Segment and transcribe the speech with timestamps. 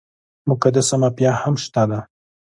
[0.49, 1.99] مقدسه مافیا هم شته ده.